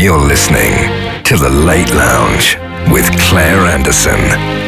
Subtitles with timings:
[0.00, 0.72] You're listening
[1.24, 2.56] to The Late Lounge
[2.90, 4.59] with Claire Anderson.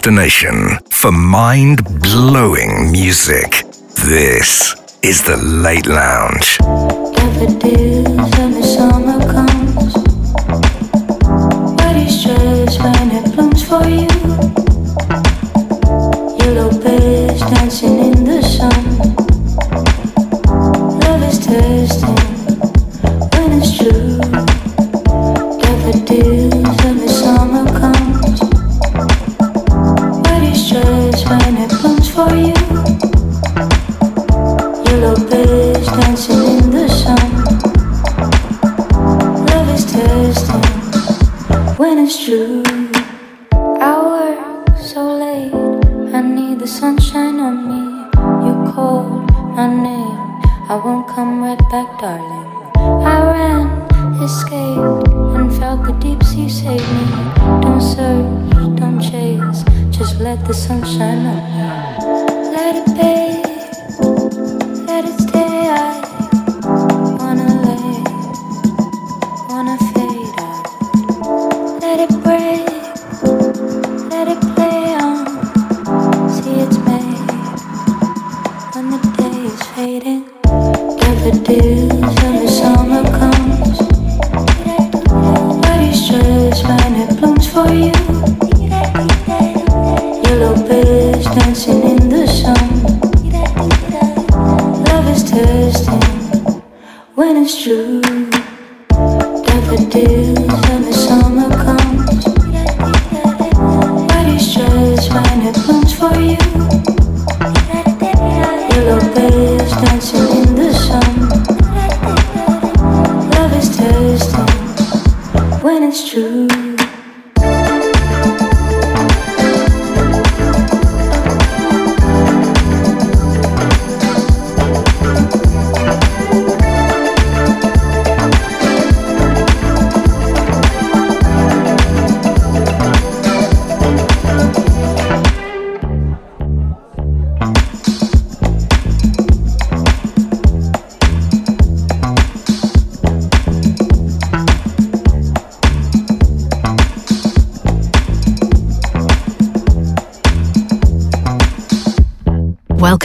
[0.00, 3.66] Destination for mind blowing music.
[4.08, 6.58] This is the Late Lounge.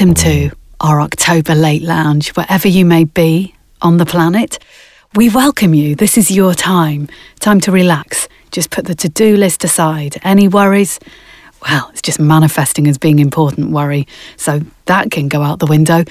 [0.05, 4.59] Welcome to our October Late Lounge, wherever you may be on the planet.
[5.15, 5.95] We welcome you.
[5.95, 7.09] This is your time.
[7.39, 8.27] Time to relax.
[8.51, 10.17] Just put the to do list aside.
[10.23, 10.99] Any worries?
[11.67, 14.05] Well, it's just manifesting as being important worry.
[14.37, 16.03] So that can go out the window.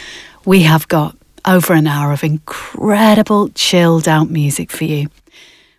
[0.44, 5.06] We have got over an hour of incredible chilled out music for you.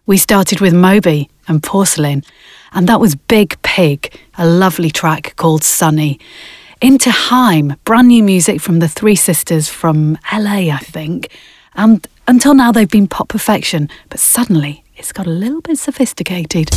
[0.06, 2.24] We started with Moby and Porcelain,
[2.72, 6.18] and that was Biig Piig, a lovely track called Sunny
[6.86, 11.32] into Haim, brand new music from the Three Sisters from LA, I think.
[11.74, 16.70] And until now, they've been pop perfection, but suddenly it's got a little bit sophisticated.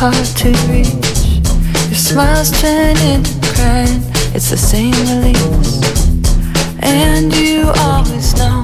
[0.00, 1.42] Hard to reach.
[1.90, 4.00] Your smiles turn into crying,
[4.32, 5.82] it's the same release.
[6.78, 8.62] And you always know,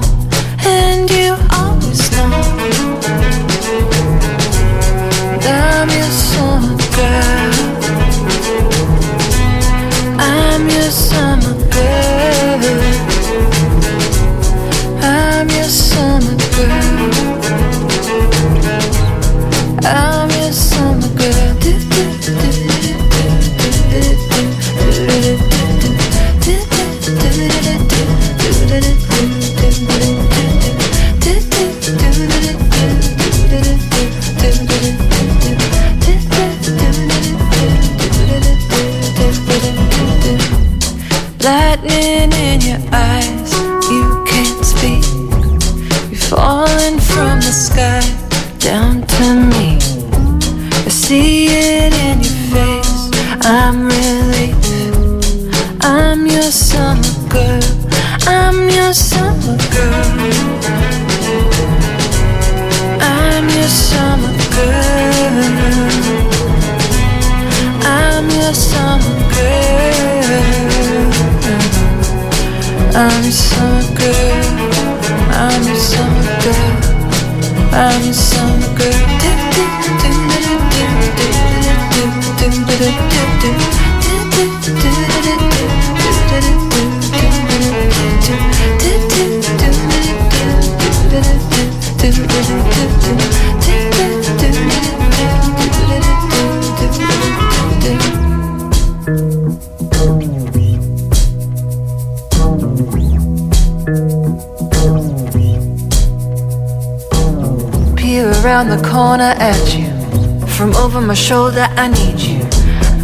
[111.25, 112.45] shoulder, I need you.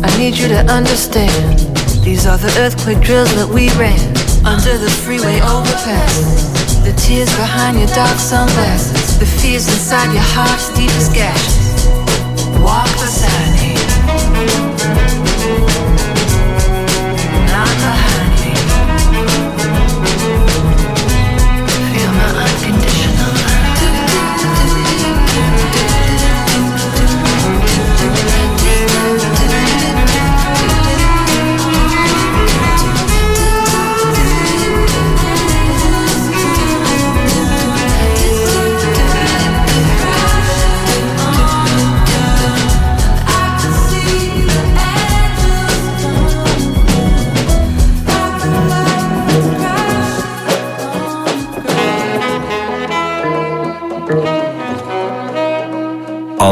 [0.06, 1.58] I need you to understand.
[2.06, 3.98] These are the earthquake drills that we ran
[4.46, 6.46] under the freeway overpass.
[6.86, 11.61] The tears behind your dark sunglasses, the fears inside your heart's deepest gashes.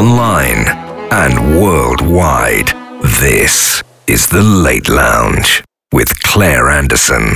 [0.00, 0.64] Online,
[1.10, 2.68] and worldwide.
[3.20, 7.34] This is The Late Lounge with Claire Anderson.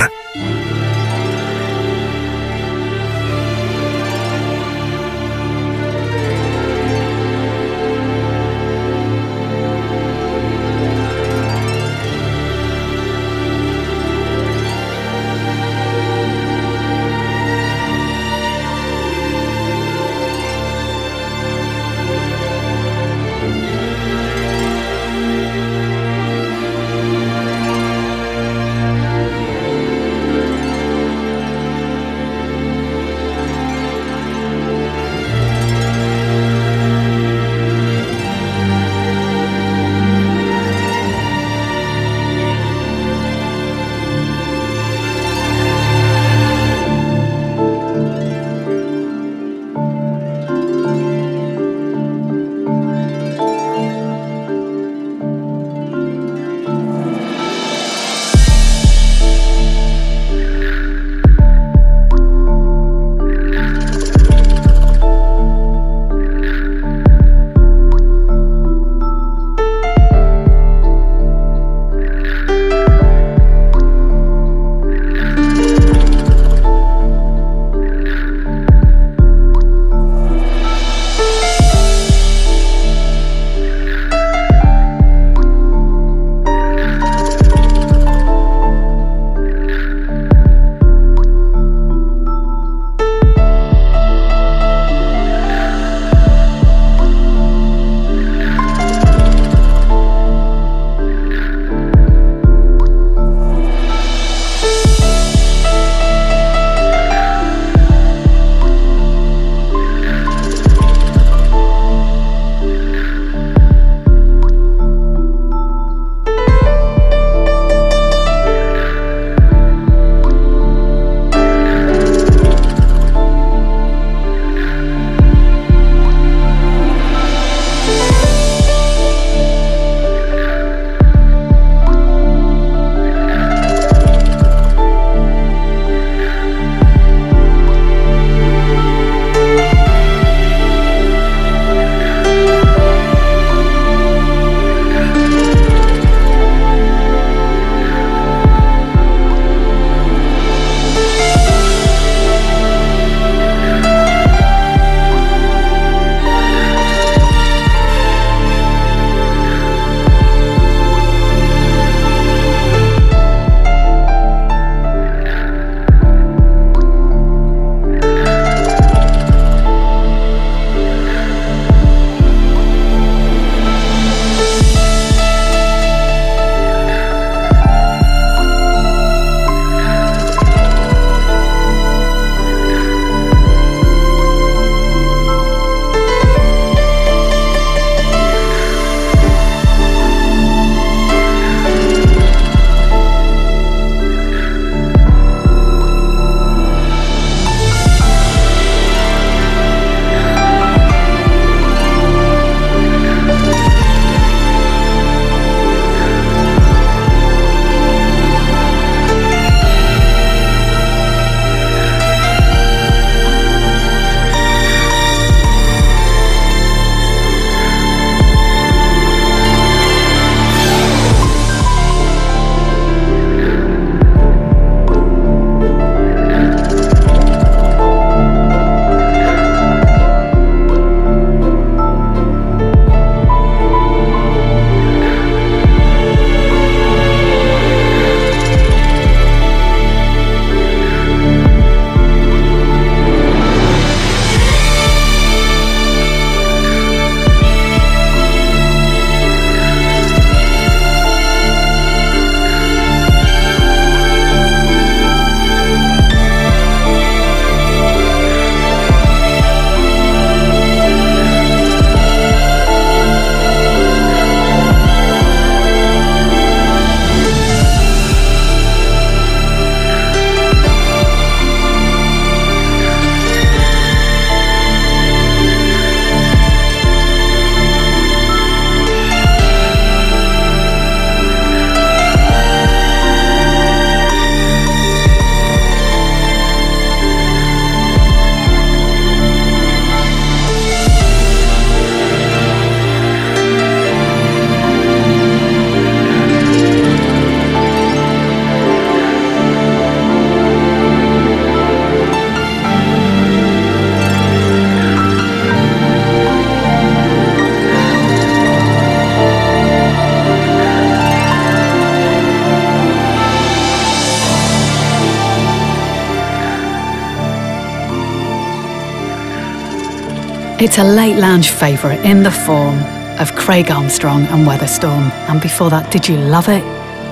[320.65, 322.79] It's a late lounge favourite in the form
[323.19, 325.11] of Craig Armstrong and Weatherstorm.
[325.29, 326.63] And before that, did you love it?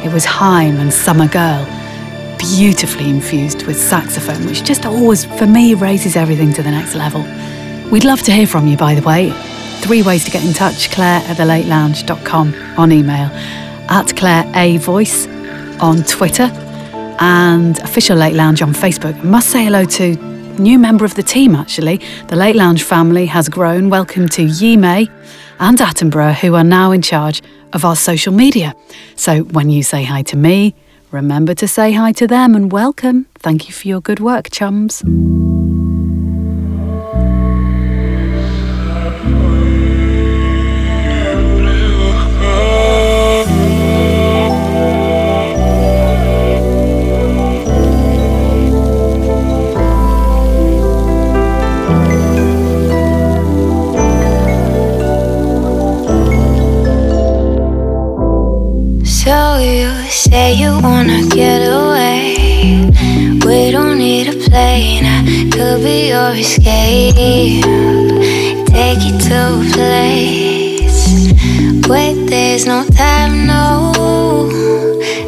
[0.03, 1.63] It was Haim and Summer Girl,
[2.39, 7.21] beautifully infused with saxophone, which just always, for me, raises everything to the next level.
[7.91, 9.29] We'd love to hear from you, by the way.
[9.81, 13.29] Three ways to get in touch Claire at thelatelounge.com on email,
[13.87, 15.27] at Claire A Voice
[15.79, 16.49] on Twitter,
[17.19, 19.23] and Official Late Lounge on Facebook.
[19.23, 21.99] Must say hello to new member of the team actually.
[22.27, 23.89] The Late Lounge family has grown.
[23.89, 25.09] Welcome to Yi Mei
[25.59, 27.41] and Attenborough, who are now in charge
[27.73, 28.75] of our social media.
[29.15, 30.75] So when you say hi to me,
[31.11, 33.27] remember to say hi to them and welcome.
[33.35, 35.03] Thank you for your good work, chums.
[61.05, 62.89] Wanna get away.
[63.45, 67.63] We don't need a plane, I could be your escape.
[68.67, 71.03] Take you to a place
[71.87, 73.91] where there's no time, no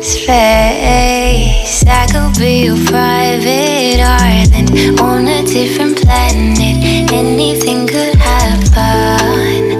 [0.01, 1.83] space.
[1.87, 7.11] I could be your private island on a different planet.
[7.11, 9.79] Anything could happen.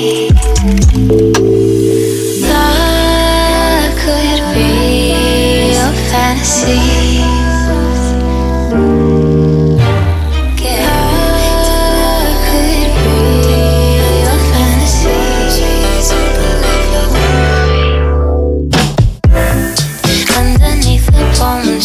[4.01, 7.29] could be your fantasy.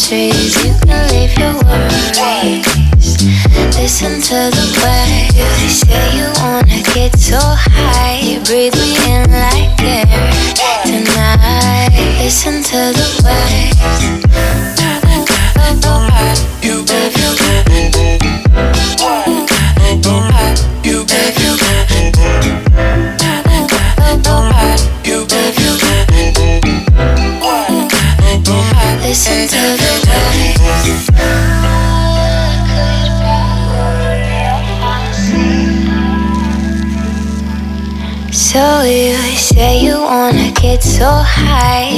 [0.07, 2.67] trees, you can leave your worries.
[3.75, 4.64] Listen to the
[7.25, 8.84] so high, breathe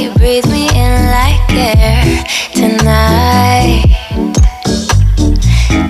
[0.07, 3.83] high, breathe me in like air tonight.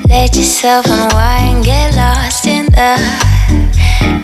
[0.10, 2.97] Let yourself unwind, get lost in the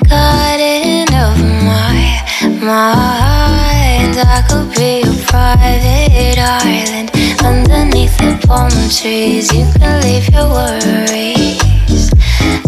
[0.09, 2.21] garden of my
[2.61, 4.17] mind.
[4.17, 7.11] I could be your private island
[7.43, 9.51] underneath the palm trees.
[9.53, 12.11] You can leave your worries,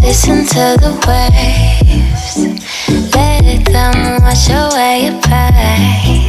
[0.01, 2.05] listen to the waves
[3.15, 6.24] let them wash away your pain.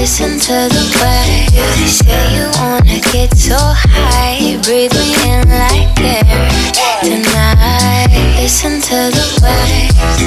[0.00, 6.24] Listen to the waves say you wanna get so high, breathe me in like air
[7.04, 8.08] tonight.
[8.40, 10.22] Listen to the waves.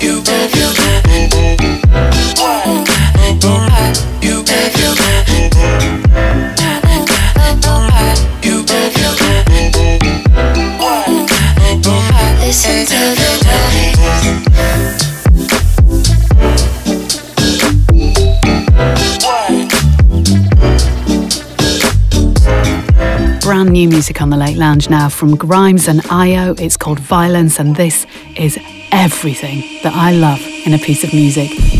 [0.00, 0.20] You,
[23.50, 26.54] brand new music on the Late Lounge now from Grimes and Io.
[26.56, 28.56] It's called Violence, and this is
[28.92, 31.79] everything that I love in a piece of music.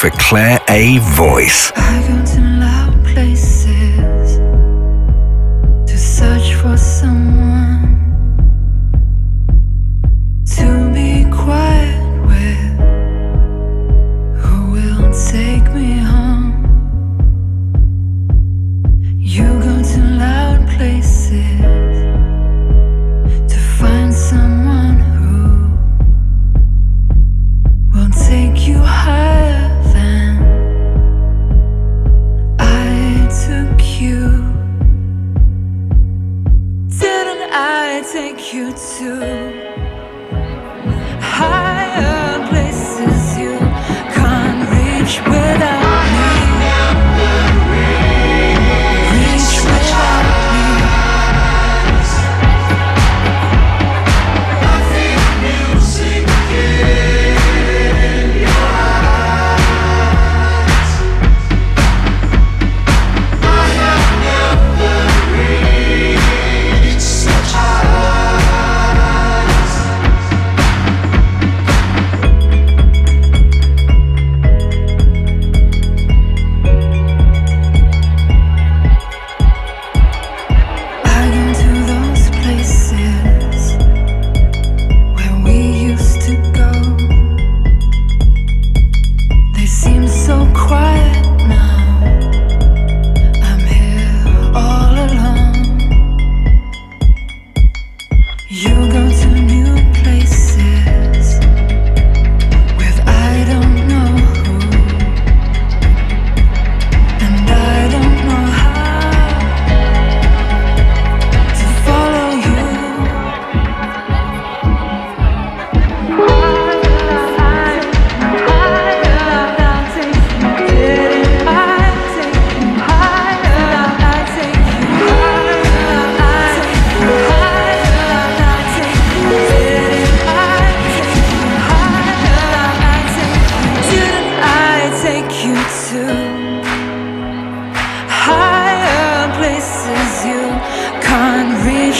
[0.00, 1.79] For Claire A Voice.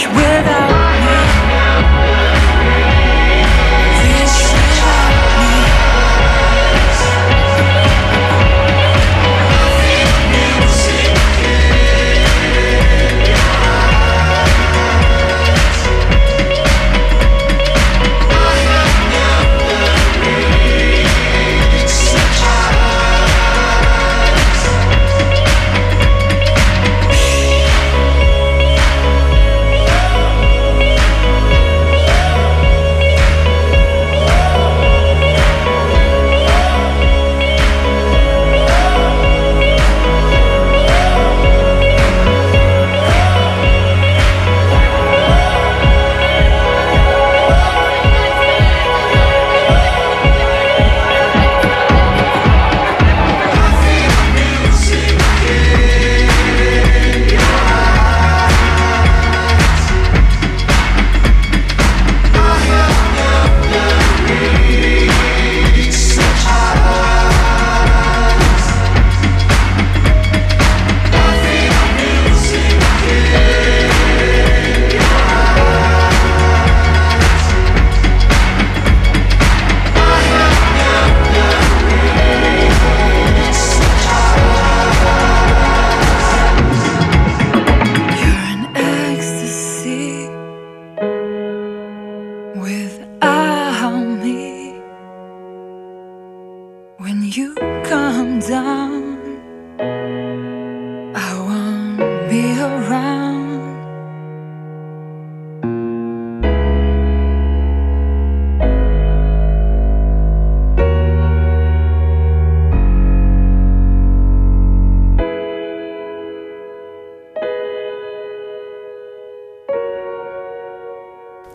[0.08, 0.69] Without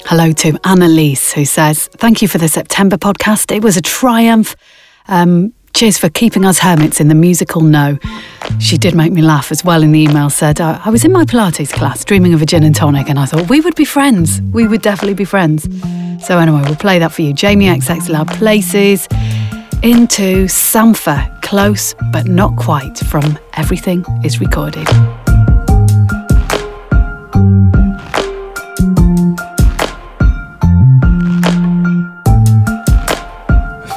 [0.07, 3.53] Hello to Annalise, who says, Thank you for the September podcast.
[3.53, 4.55] It was a triumph.
[5.07, 7.97] Um, cheers for keeping us hermits in the musical no.
[8.59, 10.29] She did make me laugh as well in the email.
[10.29, 13.25] Said, I, was in my Pilates class dreaming of a gin and tonic, and I
[13.25, 14.41] thought we would be friends.
[14.53, 15.63] We would definitely be friends.
[16.23, 17.33] So, anyway, we'll play that for you.
[17.33, 19.07] Jamie XX Loud Places
[19.81, 24.87] into Sampha, close but not quite, from Everything is Recorded.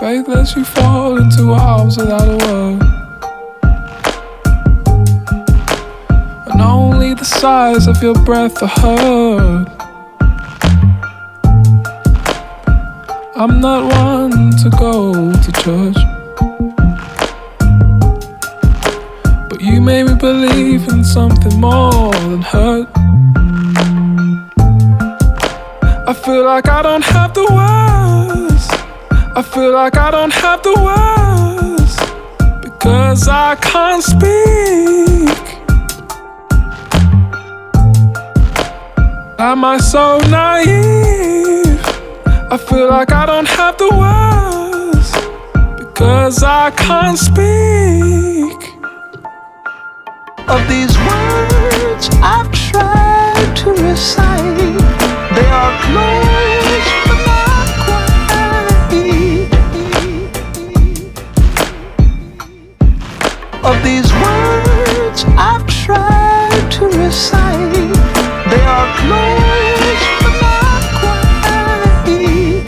[0.08, 2.80] Like lets you fall into arms without a word.
[6.50, 9.66] And only the sighs of your breath are heard.
[13.36, 15.02] I'm not one to go
[15.44, 16.00] to church.
[19.50, 22.88] But you made me believe in something more than hurt.
[26.10, 27.97] I feel like I don't have the words.
[29.38, 31.94] I feel like I don't have the words
[32.60, 35.38] because I can't speak.
[39.38, 41.78] Am I so naive?
[42.50, 45.12] I feel like I don't have the words
[45.78, 48.58] because I can't speak.
[50.48, 54.58] Of these words I've tried to recite
[55.36, 56.28] they are close
[63.68, 67.92] Of these words I've tried to recite,
[68.50, 72.64] they are close but not quite.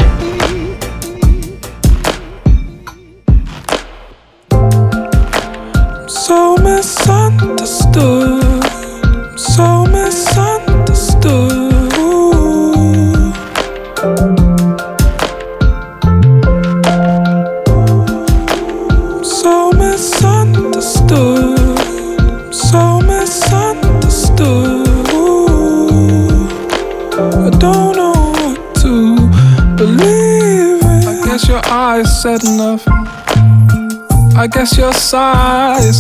[6.07, 8.65] So misunderstood,
[9.39, 10.50] so misunderstood.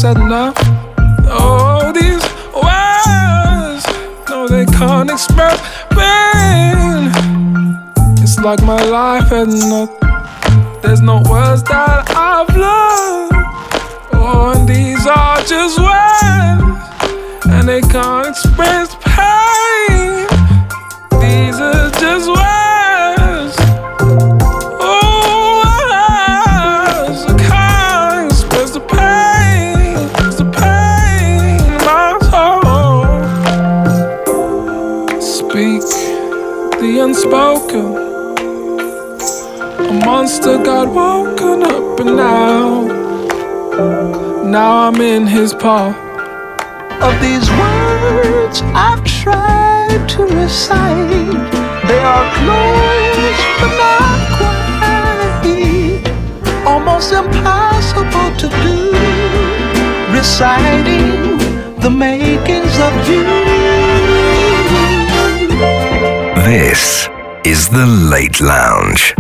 [0.01, 0.50] Said enough.
[45.61, 45.93] In his paw.
[47.03, 51.51] Of these words I've tried to recite,
[51.87, 55.45] they are close but not quite.
[56.67, 58.93] Almost impossible to do,
[60.13, 61.39] reciting
[61.81, 63.25] the makings of you.
[66.45, 67.09] This
[67.45, 69.15] is the Late Lounge.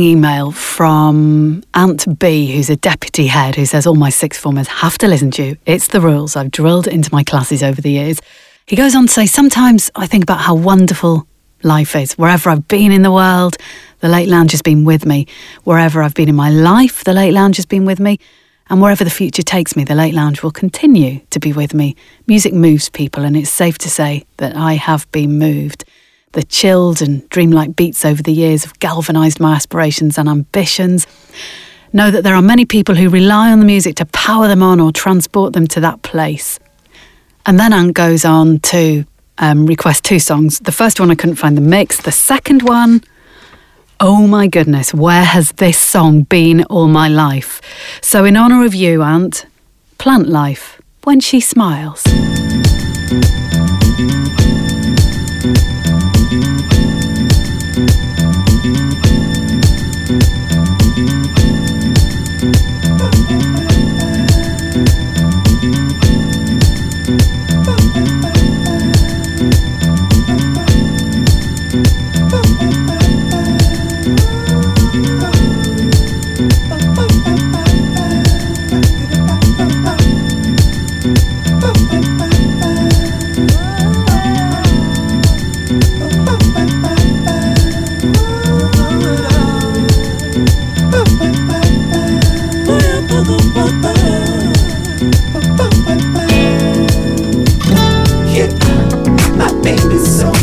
[0.00, 4.98] Email from Aunt B, who's a deputy head, who says all my sixth formers have
[4.98, 5.56] to listen to you.
[5.66, 8.20] It's the rules I've drilled into my classes over the years.
[8.66, 11.26] He goes on to say, Sometimes I think about how wonderful
[11.62, 12.12] life is.
[12.14, 13.56] Wherever I've been in the world,
[14.00, 15.26] the Late Lounge has been with me.
[15.64, 18.18] Wherever I've been in my life, the Late Lounge has been with me.
[18.68, 21.96] And wherever the future takes me, the Late Lounge will continue to be with me.
[22.26, 25.84] Music moves people, and it's safe to say that I have been moved.
[26.32, 31.06] The chilled and dreamlike beats over the years have galvanised my aspirations and ambitions.
[31.92, 34.78] Know that there are many people who rely on the music to power them on
[34.78, 36.60] or transport them to that place.
[37.46, 39.04] And then Ant goes on to
[39.38, 40.60] um, request two songs.
[40.60, 42.00] The first one, I couldn't find the mix.
[42.00, 43.02] The second one,
[43.98, 47.60] oh my goodness, where has this song been all my life?
[48.02, 49.46] So, in honour of you, Ant,
[49.98, 52.04] Plantlife, When She Smiles.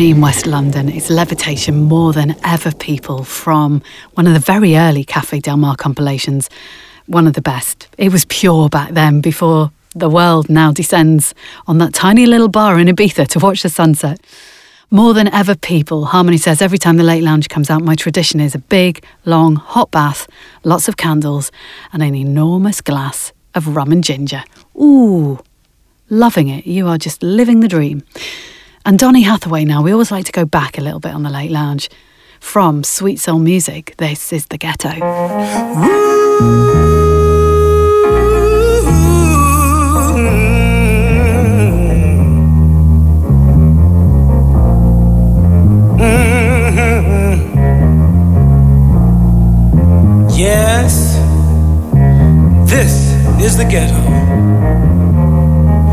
[0.00, 3.80] In West London is levitation more than ever people from
[4.14, 6.50] one of the very early Cafe Del Mar compilations,
[7.06, 7.86] one of the best.
[7.96, 11.32] It was pure back then before the world now descends
[11.68, 14.18] on that tiny little bar in Ibiza to watch the sunset.
[14.90, 18.40] More than ever people, Harmony says every time the late lounge comes out, my tradition
[18.40, 20.26] is a big, long, hot bath,
[20.64, 21.52] lots of candles,
[21.92, 24.42] and an enormous glass of rum and ginger.
[24.76, 25.38] Ooh,
[26.10, 26.66] loving it.
[26.66, 28.02] You are just living the dream.
[28.86, 31.30] And Donny Hathaway now, we always like to go back a little bit on the
[31.30, 31.88] late lounge.
[32.38, 34.90] From Sweet Soul Music, this is The Ghetto.
[50.36, 51.14] Yes,
[52.68, 53.94] this is the ghetto.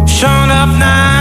[0.07, 1.20] Showing up now.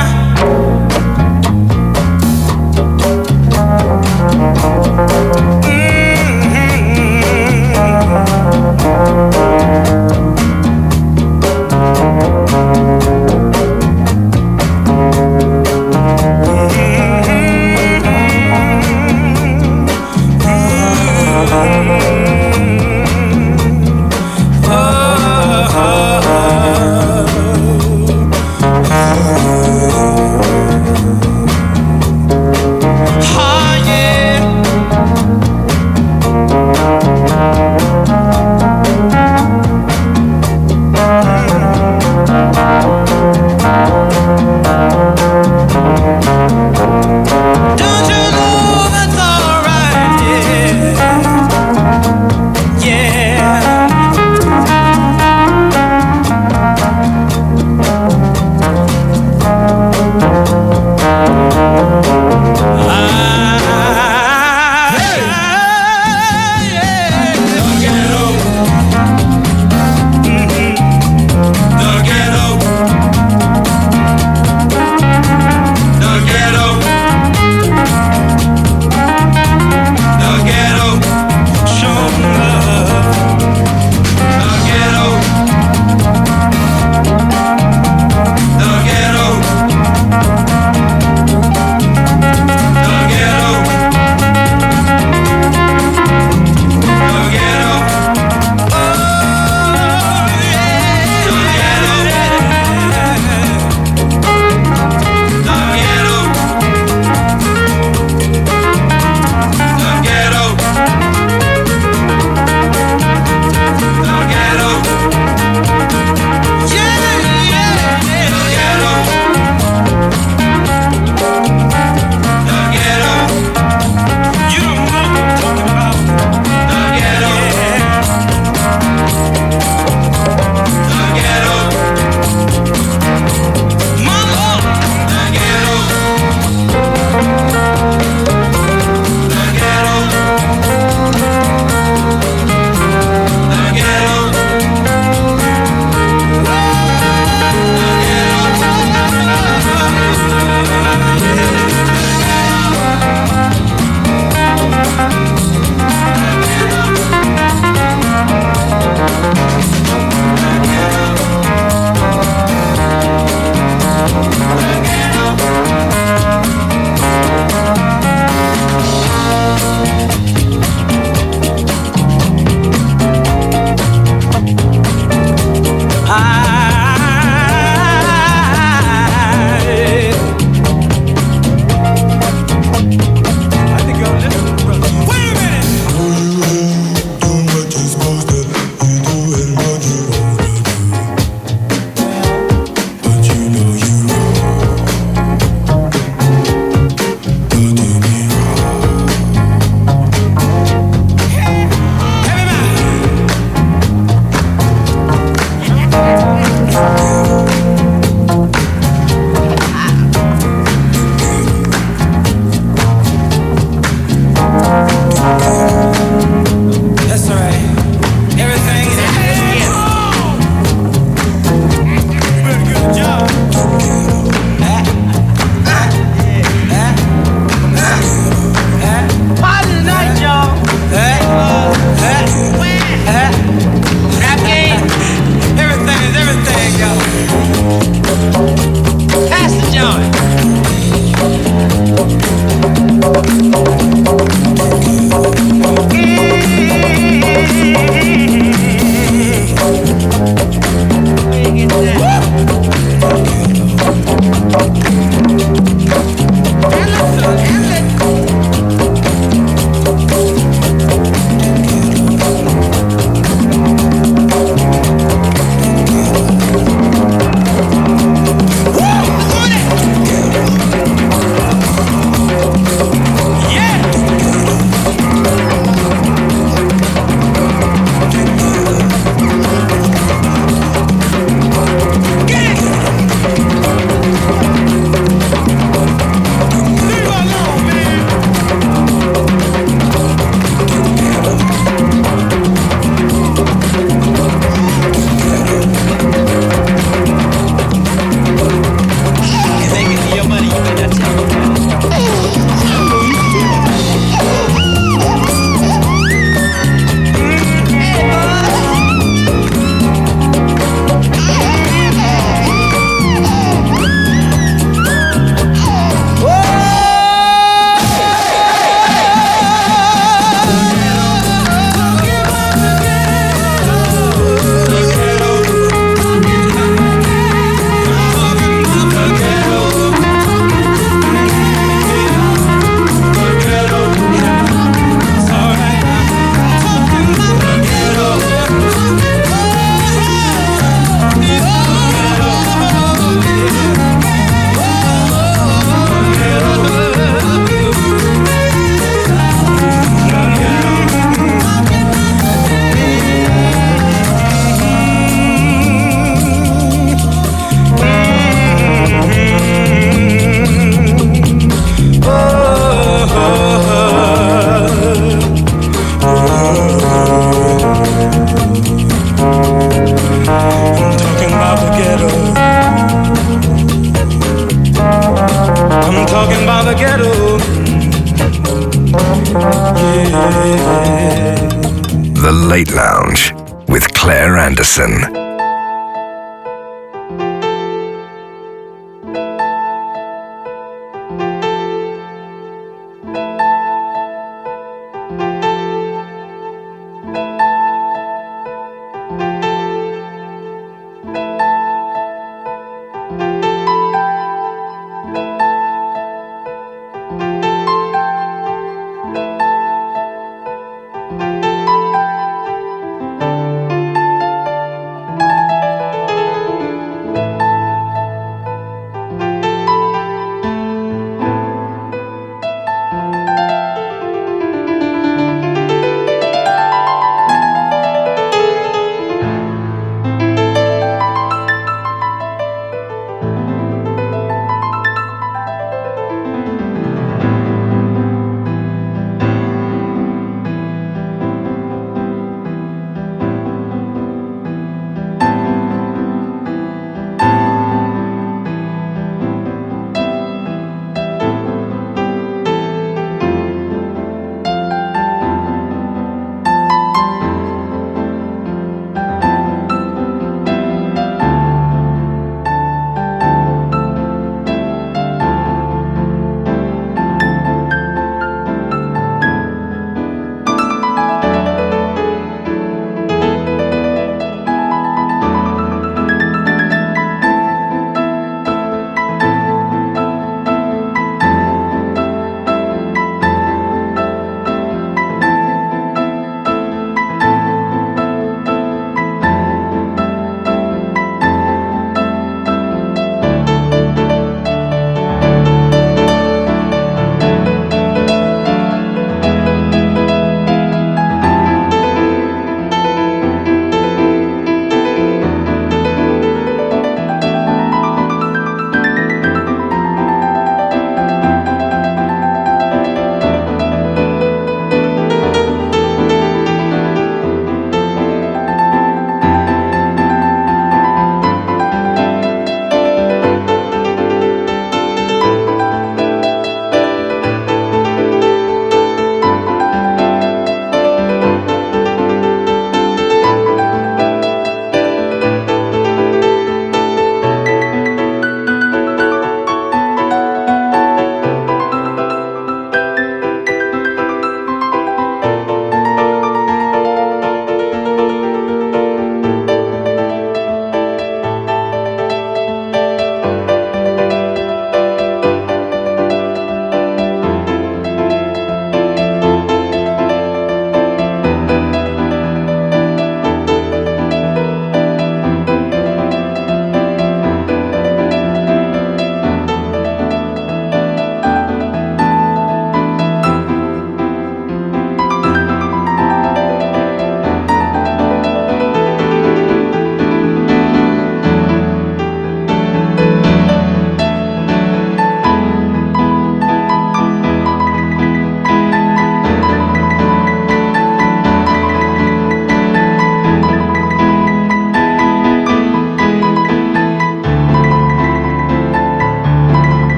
[382.31, 383.33] The Late Lounge
[383.67, 385.30] with Claire Anderson.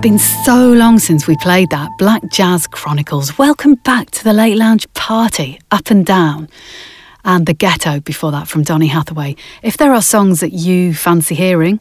[0.00, 1.90] It's been so long since we played that.
[1.98, 3.36] Black Jazz Chronicles.
[3.36, 6.48] Welcome back to the Late Lounge Party, Up and Down.
[7.22, 9.36] And The Ghetto before that from Donny Hathaway.
[9.62, 11.80] If there are songs that you fancy hearing,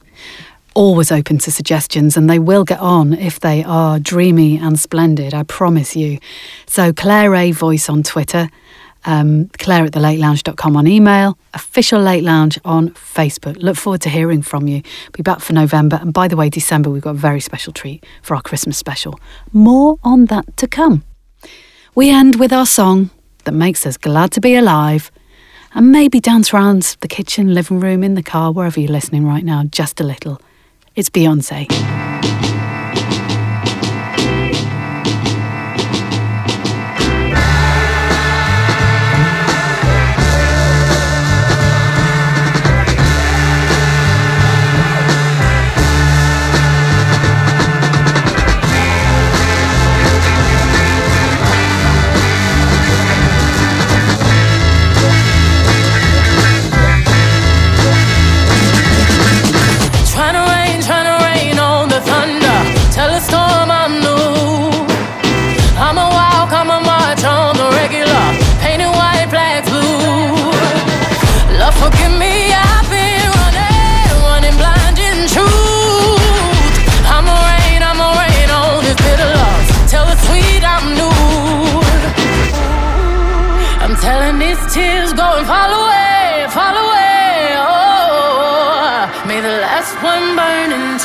[0.73, 5.33] always open to suggestions and they will get on if they are dreamy and splendid,
[5.33, 6.19] I promise you.
[6.65, 7.51] So, Claire A.
[7.53, 8.49] Voice on Twitter.
[9.05, 13.55] Um, Claire at thelatelounge.com on email, official Late Lounge on Facebook.
[13.61, 14.81] Look forward to hearing from you.
[15.13, 15.97] Be back for November.
[16.01, 19.19] And by the way, December, we've got a very special treat for our Christmas special.
[19.53, 21.03] More on that to come.
[21.95, 23.09] We end with our song
[23.45, 25.11] that makes us glad to be alive
[25.73, 29.43] and maybe dance around the kitchen, living room, in the car, wherever you're listening right
[29.43, 30.41] now, just a little.
[30.95, 32.08] It's Beyonce.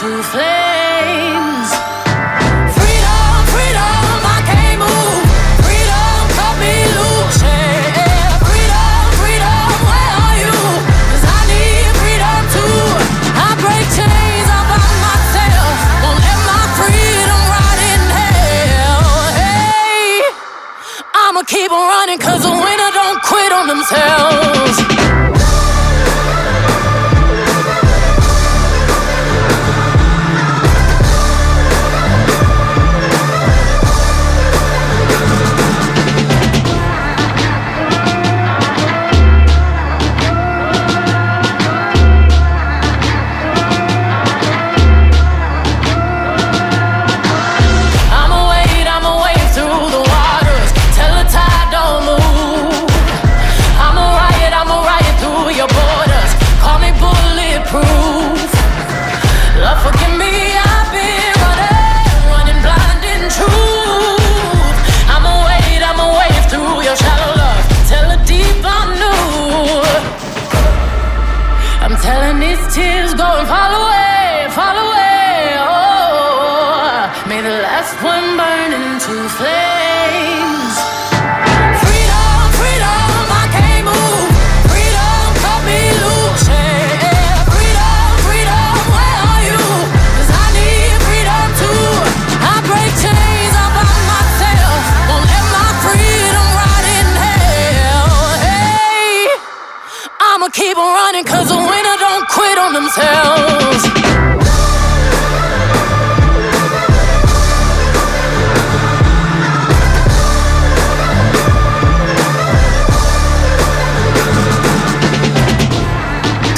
[0.05, 0.55] Hey.
[21.35, 22.54] I'ma keep on running cause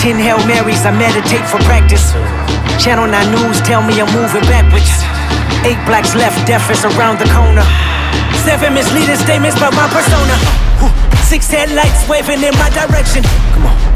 [0.07, 2.15] Ten Hail Marys, I meditate for practice.
[2.79, 4.87] Channel 9 News tell me I'm moving backwards.
[5.67, 7.67] Eight blacks left, death is around the corner.
[8.47, 10.39] Seven misleading statements about my persona.
[11.27, 13.25] Six headlights waving in my direction.
[13.51, 13.96] Come on.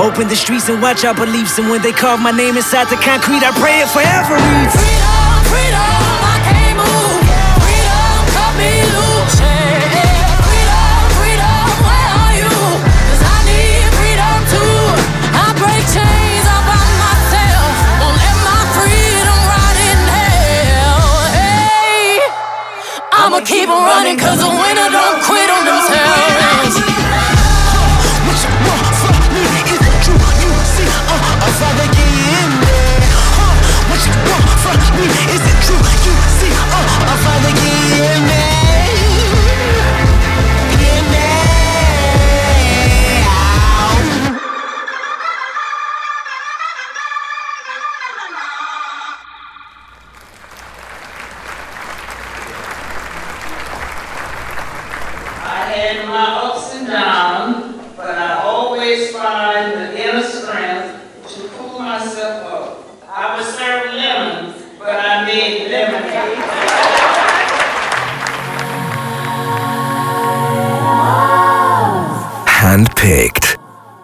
[0.00, 1.58] Open the streets and watch our beliefs.
[1.58, 4.72] And when they carve my name inside the concrete, I pray it forever reads.
[4.72, 5.92] Freedom, freedom,
[6.24, 7.20] I can't move.
[7.60, 9.36] Freedom, cut me loose.
[9.36, 14.80] Freedom, freedom, where are I need freedom too.
[15.36, 17.72] I break chains all by myself.
[18.00, 21.12] Won't let my freedom rot in hell.
[21.36, 22.24] Hey.
[23.20, 26.39] I'ma keep on running cause the winner don't quit on themselves.
[72.70, 73.56] Handpicked,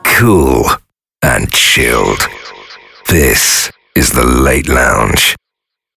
[0.03, 0.65] cool,
[1.23, 2.19] and chilled.
[3.07, 5.37] This is the Late Lounge.